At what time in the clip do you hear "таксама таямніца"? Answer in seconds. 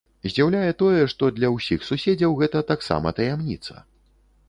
2.75-3.73